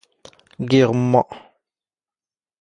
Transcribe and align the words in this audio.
ⴳⵉⵖ 0.65 0.89
ⵎⵎⴰ. 0.99 1.23